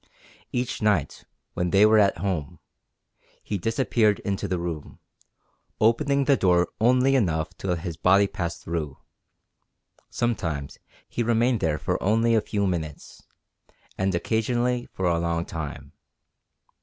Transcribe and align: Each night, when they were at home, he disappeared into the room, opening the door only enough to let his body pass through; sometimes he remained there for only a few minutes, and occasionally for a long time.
Each 0.51 0.81
night, 0.81 1.25
when 1.53 1.69
they 1.69 1.85
were 1.85 1.99
at 1.99 2.17
home, 2.17 2.57
he 3.43 3.59
disappeared 3.59 4.17
into 4.21 4.47
the 4.47 4.57
room, 4.57 4.97
opening 5.79 6.25
the 6.25 6.35
door 6.35 6.69
only 6.79 7.13
enough 7.15 7.55
to 7.59 7.67
let 7.67 7.81
his 7.81 7.97
body 7.97 8.25
pass 8.25 8.57
through; 8.57 8.97
sometimes 10.09 10.79
he 11.07 11.21
remained 11.21 11.59
there 11.59 11.77
for 11.77 12.01
only 12.01 12.33
a 12.33 12.41
few 12.41 12.65
minutes, 12.65 13.21
and 13.95 14.15
occasionally 14.15 14.87
for 14.91 15.05
a 15.05 15.19
long 15.19 15.45
time. 15.45 15.91